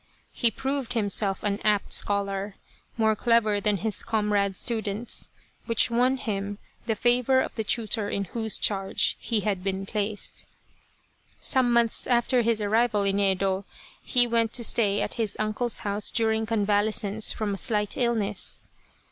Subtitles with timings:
[0.33, 2.55] He proved himself an apt scholar,
[2.97, 5.29] more clever than his comrade students,
[5.67, 10.47] which won him the favour of the tutor in whose charge he had been placed.
[11.39, 13.63] Some months after his arrival in Yedo,
[14.01, 18.63] he went to stay at his uncle's house during convalescence from a slight illness.